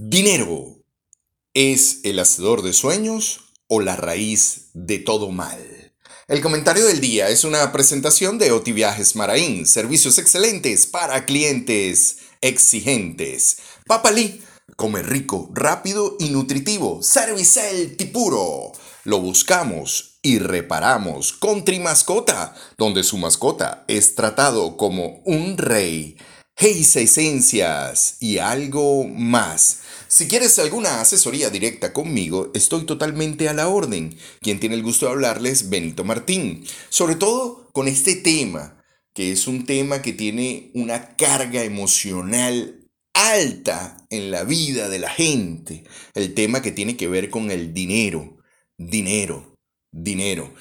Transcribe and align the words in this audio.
Dinero. 0.00 0.76
¿Es 1.54 2.02
el 2.04 2.20
hacedor 2.20 2.62
de 2.62 2.72
sueños 2.72 3.40
o 3.66 3.80
la 3.80 3.96
raíz 3.96 4.70
de 4.72 5.00
todo 5.00 5.32
mal? 5.32 5.58
El 6.28 6.40
comentario 6.40 6.86
del 6.86 7.00
día 7.00 7.30
es 7.30 7.42
una 7.42 7.72
presentación 7.72 8.38
de 8.38 8.52
Oti 8.52 8.70
Viajes 8.70 9.16
Maraín, 9.16 9.66
servicios 9.66 10.18
excelentes 10.18 10.86
para 10.86 11.24
clientes 11.24 12.18
exigentes. 12.40 13.56
Papalí, 13.88 14.40
come 14.76 15.02
rico, 15.02 15.50
rápido 15.52 16.14
y 16.20 16.28
nutritivo. 16.28 17.02
Servicel 17.02 17.96
Tipuro. 17.96 18.70
Lo 19.02 19.18
buscamos 19.18 20.20
y 20.22 20.38
reparamos 20.38 21.32
con 21.32 21.64
Trimascota, 21.64 22.54
donde 22.76 23.02
su 23.02 23.18
mascota 23.18 23.84
es 23.88 24.14
tratado 24.14 24.76
como 24.76 25.22
un 25.24 25.58
rey. 25.58 26.16
Hey, 26.60 26.80
Esencias 26.80 28.16
y 28.18 28.38
algo 28.38 29.04
más. 29.06 29.78
Si 30.08 30.26
quieres 30.26 30.58
alguna 30.58 31.00
asesoría 31.00 31.50
directa 31.50 31.92
conmigo, 31.92 32.50
estoy 32.52 32.84
totalmente 32.84 33.48
a 33.48 33.52
la 33.52 33.68
orden. 33.68 34.18
Quien 34.40 34.58
tiene 34.58 34.74
el 34.74 34.82
gusto 34.82 35.06
de 35.06 35.12
hablarles, 35.12 35.70
Benito 35.70 36.02
Martín. 36.02 36.64
Sobre 36.88 37.14
todo 37.14 37.70
con 37.72 37.86
este 37.86 38.16
tema, 38.16 38.82
que 39.14 39.30
es 39.30 39.46
un 39.46 39.66
tema 39.66 40.02
que 40.02 40.12
tiene 40.12 40.72
una 40.74 41.14
carga 41.14 41.62
emocional 41.62 42.88
alta 43.14 43.96
en 44.10 44.32
la 44.32 44.42
vida 44.42 44.88
de 44.88 44.98
la 44.98 45.10
gente. 45.10 45.84
El 46.16 46.34
tema 46.34 46.60
que 46.60 46.72
tiene 46.72 46.96
que 46.96 47.06
ver 47.06 47.30
con 47.30 47.52
el 47.52 47.72
dinero. 47.72 48.36
Dinero. 48.76 49.54
Dinero. 49.92 50.52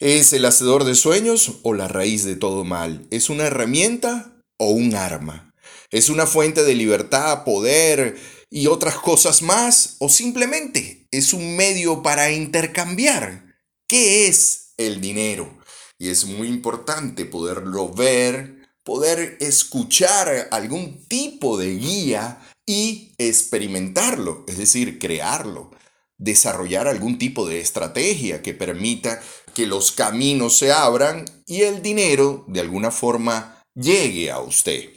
¿Es 0.00 0.34
el 0.34 0.44
hacedor 0.44 0.84
de 0.84 0.94
sueños 0.94 1.60
o 1.62 1.72
la 1.72 1.88
raíz 1.88 2.24
de 2.24 2.36
todo 2.36 2.62
mal? 2.64 3.06
¿Es 3.10 3.30
una 3.30 3.44
herramienta 3.44 4.42
o 4.58 4.68
un 4.68 4.94
arma? 4.94 5.45
¿Es 5.90 6.08
una 6.08 6.26
fuente 6.26 6.64
de 6.64 6.74
libertad, 6.74 7.44
poder 7.44 8.16
y 8.50 8.66
otras 8.66 8.96
cosas 8.96 9.42
más? 9.42 9.96
¿O 9.98 10.08
simplemente 10.08 11.06
es 11.10 11.32
un 11.32 11.56
medio 11.56 12.02
para 12.02 12.30
intercambiar? 12.30 13.56
¿Qué 13.88 14.28
es 14.28 14.74
el 14.76 15.00
dinero? 15.00 15.58
Y 15.98 16.10
es 16.10 16.24
muy 16.24 16.48
importante 16.48 17.24
poderlo 17.24 17.88
ver, 17.88 18.68
poder 18.84 19.36
escuchar 19.40 20.48
algún 20.50 21.06
tipo 21.06 21.56
de 21.56 21.76
guía 21.76 22.40
y 22.66 23.12
experimentarlo, 23.18 24.44
es 24.48 24.58
decir, 24.58 24.98
crearlo, 24.98 25.70
desarrollar 26.18 26.88
algún 26.88 27.18
tipo 27.18 27.46
de 27.46 27.60
estrategia 27.60 28.42
que 28.42 28.54
permita 28.54 29.22
que 29.54 29.66
los 29.66 29.92
caminos 29.92 30.58
se 30.58 30.72
abran 30.72 31.24
y 31.46 31.62
el 31.62 31.80
dinero 31.82 32.44
de 32.48 32.60
alguna 32.60 32.90
forma 32.90 33.62
llegue 33.74 34.30
a 34.30 34.40
usted. 34.40 34.90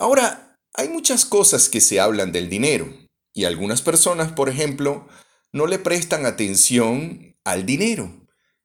Ahora, 0.00 0.58
hay 0.72 0.88
muchas 0.88 1.26
cosas 1.26 1.68
que 1.68 1.82
se 1.82 2.00
hablan 2.00 2.32
del 2.32 2.48
dinero 2.48 2.90
y 3.34 3.44
algunas 3.44 3.82
personas, 3.82 4.32
por 4.32 4.48
ejemplo, 4.48 5.06
no 5.52 5.66
le 5.66 5.78
prestan 5.78 6.24
atención 6.24 7.36
al 7.44 7.66
dinero. 7.66 8.10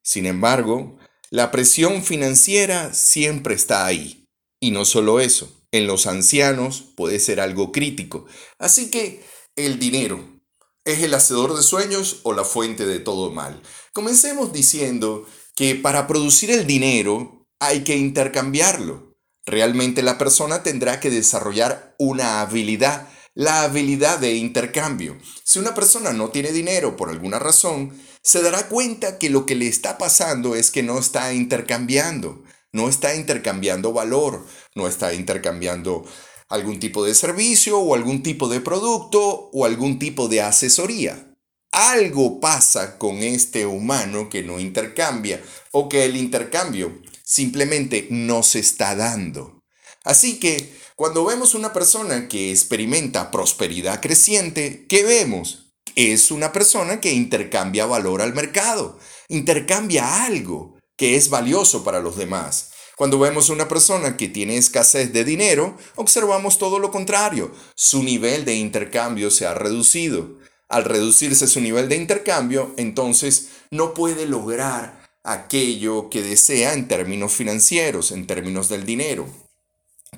Sin 0.02 0.24
embargo, 0.24 0.96
la 1.28 1.50
presión 1.50 2.02
financiera 2.02 2.94
siempre 2.94 3.54
está 3.54 3.84
ahí. 3.84 4.24
Y 4.60 4.70
no 4.70 4.86
solo 4.86 5.20
eso, 5.20 5.62
en 5.72 5.86
los 5.86 6.06
ancianos 6.06 6.82
puede 6.96 7.20
ser 7.20 7.40
algo 7.40 7.70
crítico. 7.70 8.24
Así 8.58 8.90
que 8.90 9.22
el 9.56 9.78
dinero, 9.78 10.40
¿es 10.86 11.02
el 11.02 11.12
hacedor 11.12 11.54
de 11.54 11.62
sueños 11.62 12.20
o 12.22 12.32
la 12.32 12.44
fuente 12.44 12.86
de 12.86 12.98
todo 12.98 13.30
mal? 13.30 13.60
Comencemos 13.92 14.54
diciendo 14.54 15.28
que 15.54 15.74
para 15.74 16.06
producir 16.06 16.50
el 16.50 16.66
dinero 16.66 17.46
hay 17.60 17.84
que 17.84 17.94
intercambiarlo. 17.94 19.05
Realmente 19.46 20.02
la 20.02 20.18
persona 20.18 20.64
tendrá 20.64 20.98
que 20.98 21.08
desarrollar 21.08 21.94
una 21.98 22.40
habilidad, 22.40 23.08
la 23.32 23.62
habilidad 23.62 24.18
de 24.18 24.34
intercambio. 24.34 25.16
Si 25.44 25.60
una 25.60 25.72
persona 25.72 26.12
no 26.12 26.30
tiene 26.30 26.50
dinero 26.50 26.96
por 26.96 27.10
alguna 27.10 27.38
razón, 27.38 27.96
se 28.22 28.42
dará 28.42 28.68
cuenta 28.68 29.18
que 29.18 29.30
lo 29.30 29.46
que 29.46 29.54
le 29.54 29.68
está 29.68 29.98
pasando 29.98 30.56
es 30.56 30.72
que 30.72 30.82
no 30.82 30.98
está 30.98 31.32
intercambiando, 31.32 32.42
no 32.72 32.88
está 32.88 33.14
intercambiando 33.14 33.92
valor, 33.92 34.44
no 34.74 34.88
está 34.88 35.14
intercambiando 35.14 36.04
algún 36.48 36.80
tipo 36.80 37.04
de 37.04 37.14
servicio 37.14 37.78
o 37.78 37.94
algún 37.94 38.24
tipo 38.24 38.48
de 38.48 38.60
producto 38.60 39.50
o 39.52 39.64
algún 39.64 40.00
tipo 40.00 40.26
de 40.26 40.42
asesoría. 40.42 41.35
Algo 41.76 42.40
pasa 42.40 42.96
con 42.96 43.18
este 43.18 43.66
humano 43.66 44.30
que 44.30 44.42
no 44.42 44.58
intercambia 44.58 45.42
o 45.72 45.90
que 45.90 46.06
el 46.06 46.16
intercambio 46.16 47.02
simplemente 47.22 48.06
no 48.08 48.42
se 48.42 48.60
está 48.60 48.94
dando. 48.94 49.62
Así 50.02 50.40
que 50.40 50.74
cuando 50.94 51.26
vemos 51.26 51.54
una 51.54 51.74
persona 51.74 52.28
que 52.28 52.50
experimenta 52.50 53.30
prosperidad 53.30 54.00
creciente, 54.00 54.86
¿qué 54.88 55.04
vemos? 55.04 55.74
Es 55.96 56.30
una 56.30 56.50
persona 56.50 56.98
que 56.98 57.12
intercambia 57.12 57.84
valor 57.84 58.22
al 58.22 58.32
mercado, 58.32 58.98
intercambia 59.28 60.24
algo 60.24 60.78
que 60.96 61.16
es 61.16 61.28
valioso 61.28 61.84
para 61.84 62.00
los 62.00 62.16
demás. 62.16 62.70
Cuando 62.96 63.18
vemos 63.18 63.50
una 63.50 63.68
persona 63.68 64.16
que 64.16 64.28
tiene 64.28 64.56
escasez 64.56 65.12
de 65.12 65.24
dinero, 65.24 65.76
observamos 65.96 66.56
todo 66.56 66.78
lo 66.78 66.90
contrario. 66.90 67.52
Su 67.74 68.02
nivel 68.02 68.46
de 68.46 68.54
intercambio 68.54 69.30
se 69.30 69.44
ha 69.44 69.52
reducido. 69.52 70.38
Al 70.68 70.84
reducirse 70.84 71.46
su 71.46 71.60
nivel 71.60 71.88
de 71.88 71.96
intercambio, 71.96 72.74
entonces 72.76 73.48
no 73.70 73.94
puede 73.94 74.26
lograr 74.26 75.06
aquello 75.22 76.08
que 76.10 76.22
desea 76.22 76.72
en 76.72 76.88
términos 76.88 77.32
financieros, 77.32 78.12
en 78.12 78.26
términos 78.26 78.68
del 78.68 78.84
dinero. 78.84 79.26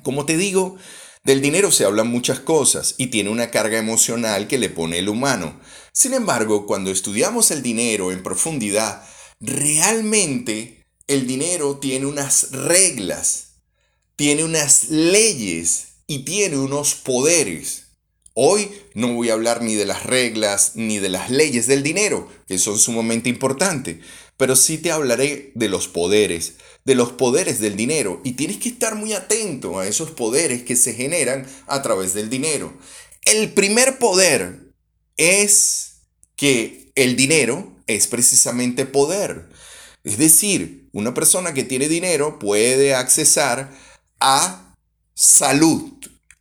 Como 0.03 0.25
te 0.25 0.37
digo, 0.37 0.77
del 1.23 1.41
dinero 1.41 1.71
se 1.71 1.85
hablan 1.85 2.07
muchas 2.07 2.39
cosas 2.39 2.95
y 2.97 3.07
tiene 3.07 3.29
una 3.29 3.51
carga 3.51 3.77
emocional 3.77 4.47
que 4.47 4.57
le 4.57 4.69
pone 4.69 4.99
el 4.99 5.09
humano. 5.09 5.59
Sin 5.91 6.13
embargo, 6.13 6.65
cuando 6.65 6.91
estudiamos 6.91 7.51
el 7.51 7.61
dinero 7.61 8.11
en 8.11 8.23
profundidad, 8.23 9.03
realmente 9.39 10.85
el 11.07 11.27
dinero 11.27 11.77
tiene 11.77 12.05
unas 12.05 12.51
reglas, 12.51 13.55
tiene 14.15 14.43
unas 14.43 14.89
leyes 14.89 15.87
y 16.07 16.19
tiene 16.19 16.57
unos 16.57 16.95
poderes. 16.95 17.88
Hoy 18.41 18.71
no 18.93 19.15
voy 19.15 19.29
a 19.31 19.33
hablar 19.33 19.61
ni 19.61 19.75
de 19.75 19.83
las 19.83 20.05
reglas 20.05 20.71
ni 20.75 20.97
de 20.97 21.09
las 21.09 21.29
leyes 21.29 21.67
del 21.67 21.83
dinero, 21.83 22.25
que 22.47 22.57
son 22.57 22.79
sumamente 22.79 23.27
importantes, 23.27 23.97
pero 24.37 24.55
sí 24.55 24.77
te 24.77 24.93
hablaré 24.93 25.51
de 25.55 25.67
los 25.67 25.89
poderes, 25.89 26.53
de 26.85 26.95
los 26.95 27.11
poderes 27.11 27.59
del 27.59 27.75
dinero. 27.75 28.21
Y 28.23 28.37
tienes 28.37 28.55
que 28.55 28.69
estar 28.69 28.95
muy 28.95 29.11
atento 29.11 29.77
a 29.77 29.87
esos 29.87 30.11
poderes 30.11 30.63
que 30.63 30.77
se 30.77 30.93
generan 30.93 31.45
a 31.67 31.81
través 31.81 32.13
del 32.13 32.29
dinero. 32.29 32.71
El 33.23 33.51
primer 33.51 33.99
poder 33.99 34.71
es 35.17 36.03
que 36.37 36.93
el 36.95 37.17
dinero 37.17 37.75
es 37.87 38.07
precisamente 38.07 38.85
poder. 38.85 39.49
Es 40.05 40.17
decir, 40.17 40.87
una 40.93 41.13
persona 41.13 41.53
que 41.53 41.65
tiene 41.65 41.89
dinero 41.89 42.39
puede 42.39 42.95
accesar 42.95 43.69
a 44.21 44.77
salud, 45.13 45.91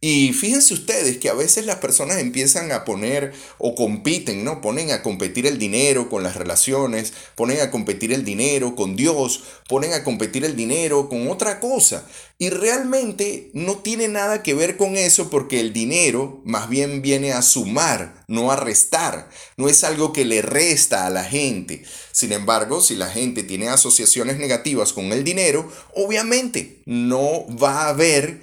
y 0.00 0.32
fíjense 0.32 0.74
ustedes 0.74 1.18
que 1.18 1.28
a 1.28 1.34
veces 1.34 1.66
las 1.66 1.78
personas 1.78 2.18
empiezan 2.18 2.70
a 2.70 2.84
poner 2.84 3.32
o 3.58 3.74
compiten, 3.74 4.44
¿no? 4.44 4.60
Ponen 4.60 4.92
a 4.92 5.02
competir 5.02 5.44
el 5.44 5.58
dinero 5.58 6.08
con 6.08 6.22
las 6.22 6.36
relaciones, 6.36 7.12
ponen 7.34 7.60
a 7.60 7.72
competir 7.72 8.12
el 8.12 8.24
dinero 8.24 8.76
con 8.76 8.94
Dios, 8.94 9.42
ponen 9.68 9.92
a 9.94 10.04
competir 10.04 10.44
el 10.44 10.54
dinero 10.54 11.08
con 11.08 11.28
otra 11.28 11.58
cosa. 11.58 12.06
Y 12.38 12.50
realmente 12.50 13.50
no 13.54 13.78
tiene 13.78 14.06
nada 14.06 14.44
que 14.44 14.54
ver 14.54 14.76
con 14.76 14.96
eso 14.96 15.30
porque 15.30 15.58
el 15.58 15.72
dinero 15.72 16.42
más 16.44 16.68
bien 16.68 17.02
viene 17.02 17.32
a 17.32 17.42
sumar, 17.42 18.24
no 18.28 18.52
a 18.52 18.56
restar. 18.56 19.28
No 19.56 19.68
es 19.68 19.82
algo 19.82 20.12
que 20.12 20.24
le 20.24 20.42
resta 20.42 21.06
a 21.06 21.10
la 21.10 21.24
gente. 21.24 21.82
Sin 22.12 22.30
embargo, 22.30 22.80
si 22.80 22.94
la 22.94 23.08
gente 23.08 23.42
tiene 23.42 23.68
asociaciones 23.68 24.38
negativas 24.38 24.92
con 24.92 25.12
el 25.12 25.24
dinero, 25.24 25.68
obviamente 25.96 26.82
no 26.86 27.44
va 27.60 27.82
a 27.82 27.88
haber 27.88 28.40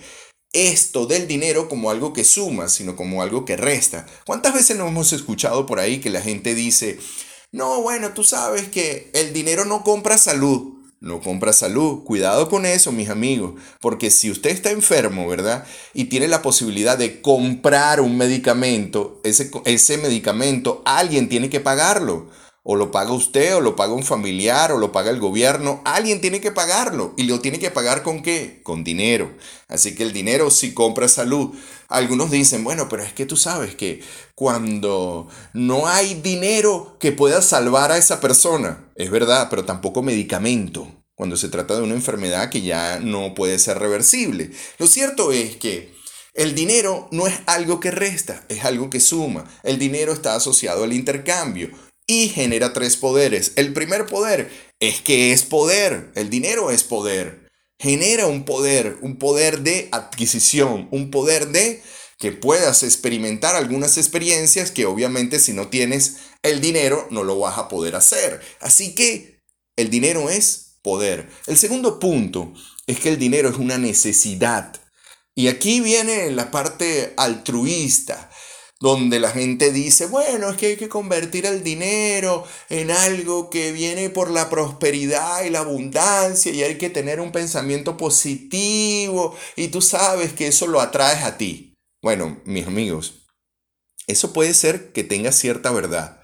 esto 0.56 1.06
del 1.06 1.28
dinero 1.28 1.68
como 1.68 1.92
algo 1.92 2.14
que 2.14 2.24
suma, 2.24 2.70
sino 2.70 2.96
como 2.96 3.22
algo 3.22 3.44
que 3.44 3.58
resta. 3.58 4.06
¿Cuántas 4.26 4.54
veces 4.54 4.78
nos 4.78 4.88
hemos 4.88 5.12
escuchado 5.14 5.66
por 5.66 5.80
ahí 5.80 6.00
que 6.00 6.10
la 6.10 6.22
gente 6.22 6.56
dice, 6.56 6.98
no, 7.52 7.82
bueno, 7.82 8.14
tú 8.14 8.24
sabes 8.24 8.70
que 8.70 9.12
el 9.14 9.34
dinero 9.34 9.66
no 9.66 9.84
compra 9.84 10.18
salud? 10.18 10.74
No 11.02 11.20
compra 11.22 11.54
salud. 11.54 12.04
Cuidado 12.04 12.50
con 12.50 12.66
eso, 12.66 12.92
mis 12.92 13.10
amigos. 13.10 13.54
Porque 13.82 14.10
si 14.10 14.32
usted 14.32 14.50
está 14.50 14.72
enfermo, 14.72 15.28
¿verdad? 15.28 15.66
Y 15.94 16.06
tiene 16.06 16.28
la 16.28 16.42
posibilidad 16.42 16.98
de 16.98 17.22
comprar 17.22 18.00
un 18.02 18.18
medicamento, 18.18 19.20
ese, 19.24 19.52
ese 19.66 19.98
medicamento 19.98 20.82
alguien 20.86 21.30
tiene 21.30 21.50
que 21.50 21.60
pagarlo. 21.60 22.30
O 22.68 22.76
lo 22.76 22.90
paga 22.90 23.12
usted, 23.14 23.56
o 23.56 23.62
lo 23.62 23.76
paga 23.76 23.94
un 23.94 24.04
familiar, 24.04 24.72
o 24.72 24.80
lo 24.80 24.92
paga 24.92 25.12
el 25.12 25.20
gobierno. 25.20 25.84
Alguien 25.86 26.20
tiene 26.20 26.42
que 26.42 26.52
pagarlo. 26.52 27.14
¿Y 27.16 27.24
lo 27.26 27.40
tiene 27.40 27.60
que 27.60 27.70
pagar 27.70 28.02
con 28.02 28.24
qué? 28.24 28.62
Con 28.64 28.84
dinero. 28.84 29.38
Así 29.68 29.94
que 29.94 30.02
el 30.02 30.14
dinero 30.14 30.50
sí 30.50 30.74
compra 30.74 31.08
salud. 31.08 31.56
Algunos 31.90 32.32
dicen, 32.32 32.64
bueno, 32.64 32.90
pero 32.90 33.04
es 33.04 33.14
que 33.14 33.28
tú 33.28 33.38
sabes 33.38 33.76
que 33.76 34.02
cuando 34.34 35.28
no 35.54 35.86
hay 35.88 36.16
dinero 36.16 36.98
que 37.00 37.12
pueda 37.12 37.44
salvar 37.44 37.92
a 37.92 37.98
esa 37.98 38.20
persona, 38.20 38.90
es 38.96 39.12
verdad, 39.12 39.48
pero 39.52 39.64
tampoco 39.66 40.02
medicamento. 40.02 40.88
Cuando 41.14 41.38
se 41.38 41.50
trata 41.50 41.76
de 41.76 41.84
una 41.84 41.94
enfermedad 41.94 42.50
que 42.50 42.62
ya 42.64 43.00
no 43.00 43.36
puede 43.36 43.60
ser 43.60 43.78
reversible. 43.78 44.50
Lo 44.80 44.88
cierto 44.88 45.32
es 45.32 45.56
que 45.58 45.94
El 46.34 46.54
dinero 46.54 47.08
no 47.12 47.28
es 47.28 47.36
algo 47.46 47.80
que 47.80 47.92
resta, 47.92 48.44
es 48.50 48.66
algo 48.66 48.90
que 48.90 49.00
suma. 49.00 49.46
El 49.64 49.80
dinero 49.80 50.12
está 50.12 50.36
asociado 50.36 50.84
al 50.84 50.92
intercambio 50.92 51.70
y 52.08 52.30
genera 52.30 52.74
tres 52.74 52.98
poderes. 52.98 53.54
El 53.56 53.74
primer 53.74 54.06
poder 54.06 54.50
es 54.80 55.02
que 55.02 55.32
es 55.32 55.44
poder. 55.44 56.12
El 56.16 56.30
dinero 56.30 56.72
es 56.72 56.84
poder. 56.84 57.50
Genera 57.80 58.28
un 58.28 58.46
poder, 58.46 58.98
un 59.02 59.18
poder 59.18 59.62
de 59.62 59.90
adquisición, 59.92 60.88
un 60.92 61.12
poder 61.12 61.50
de 61.50 61.82
que 62.18 62.32
puedas 62.32 62.84
experimentar 62.84 63.56
algunas 63.56 63.98
experiencias 63.98 64.72
que 64.72 64.86
obviamente 64.86 65.40
si 65.40 65.52
no 65.52 65.68
tienes 65.68 66.18
el 66.44 66.62
dinero 66.62 67.08
no 67.12 67.24
lo 67.24 67.40
vas 67.40 67.58
a 67.58 67.68
poder 67.68 67.96
hacer. 67.96 68.42
Así 68.62 68.96
que 68.96 69.42
el 69.76 69.90
dinero 69.90 70.30
es 70.30 70.78
poder. 70.82 71.30
El 71.48 71.58
segundo 71.58 72.00
punto 72.00 72.54
es 72.88 73.00
que 73.00 73.10
el 73.10 73.20
dinero 73.20 73.50
es 73.50 73.58
una 73.58 73.78
necesidad. 73.78 74.80
Y 75.34 75.50
aquí 75.50 75.82
viene 75.82 76.32
la 76.32 76.52
parte 76.52 77.14
altruista, 77.18 78.30
donde 78.86 79.20
la 79.20 79.32
gente 79.32 79.72
dice, 79.72 80.06
bueno, 80.06 80.48
es 80.48 80.58
que 80.58 80.68
hay 80.68 80.78
que 80.78 80.90
convertir 80.90 81.48
el 81.48 81.64
dinero 81.64 82.44
en 82.70 82.92
algo 82.92 83.50
que 83.50 83.72
viene 83.72 84.12
por 84.12 84.30
la 84.30 84.48
prosperidad 84.48 85.44
y 85.44 85.50
la 85.50 85.62
abundancia 85.62 86.52
y 86.52 86.62
hay 86.62 86.78
que 86.78 86.92
tener 86.92 87.20
un 87.20 87.32
pensamiento 87.32 87.98
positivo 87.98 89.36
y 89.56 89.70
tú 89.70 89.82
sabes 89.82 90.34
que 90.34 90.46
eso 90.46 90.68
lo 90.68 90.82
atraes 90.82 91.24
a 91.24 91.36
ti. 91.36 91.74
Bueno, 92.04 92.40
mis 92.46 92.68
amigos, 92.68 93.26
eso 94.06 94.34
puede 94.34 94.54
ser 94.54 94.92
que 94.92 95.04
tenga 95.04 95.32
cierta 95.32 95.72
verdad, 95.72 96.22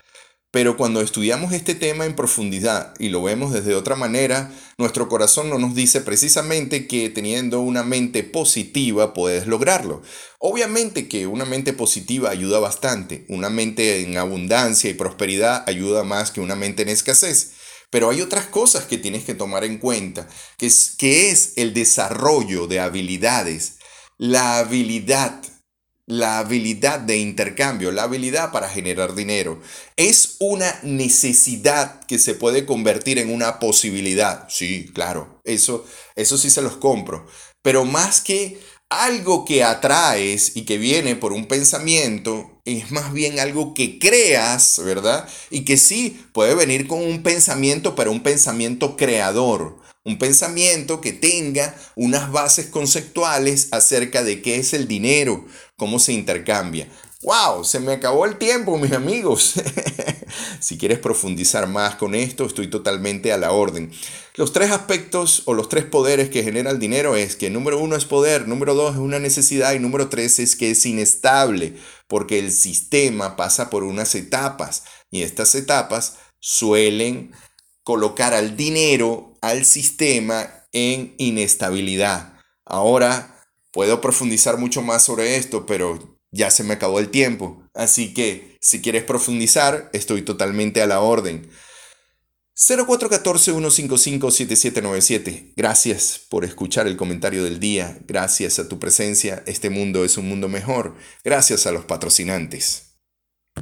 pero 0.51 0.75
cuando 0.75 0.99
estudiamos 0.99 1.53
este 1.53 1.75
tema 1.75 2.05
en 2.05 2.15
profundidad 2.15 2.93
y 2.99 3.07
lo 3.07 3.23
vemos 3.23 3.53
desde 3.53 3.73
otra 3.73 3.95
manera, 3.95 4.51
nuestro 4.77 5.07
corazón 5.07 5.49
no 5.49 5.57
nos 5.57 5.75
dice 5.75 6.01
precisamente 6.01 6.87
que 6.87 7.09
teniendo 7.09 7.61
una 7.61 7.83
mente 7.83 8.23
positiva 8.23 9.13
puedes 9.13 9.47
lograrlo. 9.47 10.01
Obviamente 10.39 11.07
que 11.07 11.25
una 11.25 11.45
mente 11.45 11.71
positiva 11.71 12.31
ayuda 12.31 12.59
bastante, 12.59 13.25
una 13.29 13.49
mente 13.49 14.01
en 14.01 14.17
abundancia 14.17 14.89
y 14.89 14.93
prosperidad 14.93 15.63
ayuda 15.67 16.03
más 16.03 16.31
que 16.31 16.41
una 16.41 16.55
mente 16.55 16.83
en 16.83 16.89
escasez. 16.89 17.53
Pero 17.89 18.09
hay 18.09 18.21
otras 18.21 18.45
cosas 18.45 18.85
que 18.85 18.97
tienes 18.97 19.23
que 19.23 19.33
tomar 19.33 19.63
en 19.63 19.77
cuenta, 19.77 20.27
que 20.57 20.65
es, 20.65 20.95
que 20.97 21.29
es 21.29 21.53
el 21.55 21.73
desarrollo 21.73 22.67
de 22.67 22.79
habilidades, 22.79 23.77
la 24.17 24.59
habilidad 24.59 25.41
la 26.07 26.39
habilidad 26.39 26.99
de 26.99 27.17
intercambio, 27.17 27.91
la 27.91 28.03
habilidad 28.03 28.51
para 28.51 28.69
generar 28.69 29.15
dinero. 29.15 29.61
Es 29.95 30.35
una 30.39 30.79
necesidad 30.83 32.01
que 32.05 32.19
se 32.19 32.35
puede 32.35 32.65
convertir 32.65 33.19
en 33.19 33.33
una 33.33 33.59
posibilidad. 33.59 34.47
Sí, 34.49 34.89
claro, 34.93 35.41
eso, 35.43 35.85
eso 36.15 36.37
sí 36.37 36.49
se 36.49 36.61
los 36.61 36.77
compro. 36.77 37.27
Pero 37.61 37.85
más 37.85 38.21
que 38.21 38.59
algo 38.89 39.45
que 39.45 39.63
atraes 39.63 40.55
y 40.55 40.65
que 40.65 40.77
viene 40.77 41.15
por 41.15 41.31
un 41.31 41.47
pensamiento, 41.47 42.59
es 42.65 42.91
más 42.91 43.13
bien 43.13 43.39
algo 43.39 43.73
que 43.73 43.99
creas, 43.99 44.81
¿verdad? 44.83 45.27
Y 45.49 45.63
que 45.63 45.77
sí 45.77 46.25
puede 46.33 46.55
venir 46.55 46.87
con 46.87 47.01
un 47.01 47.23
pensamiento, 47.23 47.95
pero 47.95 48.11
un 48.11 48.21
pensamiento 48.21 48.97
creador. 48.97 49.77
Un 50.03 50.17
pensamiento 50.17 50.99
que 50.99 51.13
tenga 51.13 51.75
unas 51.95 52.31
bases 52.31 52.67
conceptuales 52.67 53.67
acerca 53.71 54.23
de 54.23 54.41
qué 54.41 54.55
es 54.55 54.73
el 54.73 54.87
dinero, 54.87 55.45
cómo 55.75 55.99
se 55.99 56.13
intercambia. 56.13 56.87
¡Wow! 57.23 57.63
Se 57.63 57.79
me 57.79 57.93
acabó 57.93 58.25
el 58.25 58.37
tiempo, 58.39 58.79
mis 58.79 58.93
amigos. 58.93 59.53
si 60.59 60.79
quieres 60.79 60.97
profundizar 60.97 61.67
más 61.67 61.95
con 61.95 62.15
esto, 62.15 62.45
estoy 62.45 62.67
totalmente 62.67 63.31
a 63.31 63.37
la 63.37 63.51
orden. 63.51 63.91
Los 64.35 64.53
tres 64.53 64.71
aspectos 64.71 65.43
o 65.45 65.53
los 65.53 65.69
tres 65.69 65.85
poderes 65.85 66.31
que 66.31 66.41
genera 66.41 66.71
el 66.71 66.79
dinero 66.79 67.15
es 67.15 67.35
que 67.35 67.51
número 67.51 67.77
uno 67.77 67.95
es 67.95 68.05
poder, 68.05 68.47
número 68.47 68.73
dos 68.73 68.95
es 68.95 68.99
una 68.99 69.19
necesidad 69.19 69.73
y 69.73 69.79
número 69.79 70.09
tres 70.09 70.39
es 70.39 70.55
que 70.55 70.71
es 70.71 70.83
inestable 70.85 71.75
porque 72.07 72.39
el 72.39 72.51
sistema 72.51 73.35
pasa 73.35 73.69
por 73.69 73.83
unas 73.83 74.15
etapas 74.15 74.83
y 75.11 75.21
estas 75.21 75.53
etapas 75.53 76.17
suelen 76.39 77.33
colocar 77.83 78.33
al 78.33 78.57
dinero, 78.57 79.30
al 79.41 79.65
sistema 79.65 80.65
en 80.71 81.13
inestabilidad. 81.17 82.39
Ahora 82.65 83.43
puedo 83.71 83.99
profundizar 84.01 84.57
mucho 84.57 84.81
más 84.81 85.03
sobre 85.03 85.35
esto, 85.35 85.65
pero 85.65 86.17
ya 86.31 86.49
se 86.51 86.63
me 86.63 86.73
acabó 86.73 86.99
el 86.99 87.09
tiempo. 87.09 87.63
Así 87.73 88.13
que 88.13 88.57
si 88.61 88.81
quieres 88.81 89.03
profundizar, 89.03 89.89
estoy 89.93 90.21
totalmente 90.21 90.81
a 90.81 90.87
la 90.87 91.01
orden. 91.01 91.49
0414-155-7797. 92.55 95.53
Gracias 95.55 96.21
por 96.29 96.45
escuchar 96.45 96.85
el 96.87 96.95
comentario 96.95 97.43
del 97.43 97.59
día. 97.59 97.97
Gracias 98.07 98.59
a 98.59 98.69
tu 98.69 98.77
presencia, 98.77 99.41
este 99.47 99.71
mundo 99.71 100.05
es 100.05 100.17
un 100.17 100.29
mundo 100.29 100.47
mejor. 100.47 100.95
Gracias 101.23 101.65
a 101.65 101.71
los 101.71 101.85
patrocinantes. 101.85 102.90